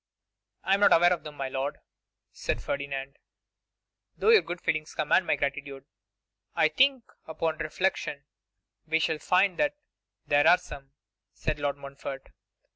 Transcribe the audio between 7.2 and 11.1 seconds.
upon reflection, we shall find that there are some,'